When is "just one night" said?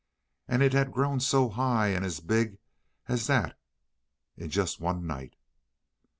4.49-5.35